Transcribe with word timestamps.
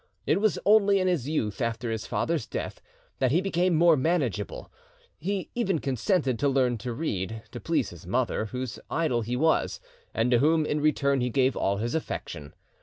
It 0.25 0.41
was 0.41 0.57
only 0.65 0.99
in 0.99 1.07
his 1.07 1.29
youth, 1.29 1.61
after 1.61 1.91
his 1.91 2.07
father's 2.07 2.47
death, 2.47 2.81
that 3.19 3.29
he 3.31 3.39
became 3.39 3.75
more 3.75 3.95
manageable; 3.95 4.71
he 5.19 5.51
even 5.53 5.77
consented 5.77 6.39
to 6.39 6.49
learn 6.49 6.79
to 6.79 6.91
read, 6.91 7.43
to 7.51 7.59
please 7.59 7.91
his 7.91 8.07
mother, 8.07 8.45
whose 8.45 8.79
idol 8.89 9.21
he 9.21 9.35
was, 9.35 9.79
and 10.11 10.31
to 10.31 10.39
whom 10.39 10.65
in 10.65 10.81
return 10.81 11.21
he 11.21 11.29
gave 11.29 11.55
all 11.55 11.77
his 11.77 11.93
affection. 11.93 12.55